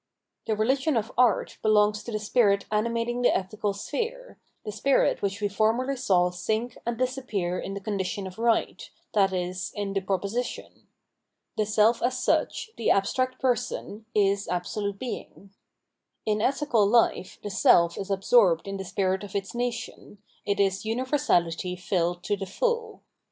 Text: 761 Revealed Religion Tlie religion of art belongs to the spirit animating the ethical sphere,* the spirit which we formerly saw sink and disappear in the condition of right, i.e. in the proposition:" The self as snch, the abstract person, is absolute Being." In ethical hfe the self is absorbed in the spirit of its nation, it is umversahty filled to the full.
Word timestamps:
761 0.47 0.55
Revealed 0.57 0.67
Religion 0.67 0.93
Tlie 0.95 0.97
religion 0.97 1.11
of 1.11 1.19
art 1.19 1.57
belongs 1.61 2.03
to 2.03 2.11
the 2.11 2.17
spirit 2.17 2.65
animating 2.71 3.21
the 3.21 3.35
ethical 3.37 3.71
sphere,* 3.73 4.39
the 4.65 4.71
spirit 4.71 5.21
which 5.21 5.39
we 5.41 5.47
formerly 5.47 5.95
saw 5.95 6.31
sink 6.31 6.75
and 6.87 6.97
disappear 6.97 7.59
in 7.59 7.75
the 7.75 7.79
condition 7.79 8.25
of 8.25 8.39
right, 8.39 8.89
i.e. 9.13 9.53
in 9.75 9.93
the 9.93 10.01
proposition:" 10.01 10.87
The 11.57 11.67
self 11.67 12.01
as 12.01 12.15
snch, 12.17 12.69
the 12.77 12.89
abstract 12.89 13.39
person, 13.39 14.07
is 14.15 14.47
absolute 14.47 14.97
Being." 14.97 15.51
In 16.25 16.41
ethical 16.41 16.87
hfe 16.87 17.39
the 17.43 17.51
self 17.51 17.95
is 17.95 18.09
absorbed 18.09 18.67
in 18.67 18.77
the 18.77 18.85
spirit 18.85 19.23
of 19.23 19.35
its 19.35 19.53
nation, 19.53 20.17
it 20.47 20.59
is 20.59 20.81
umversahty 20.83 21.79
filled 21.79 22.23
to 22.23 22.35
the 22.35 22.47
full. 22.47 23.03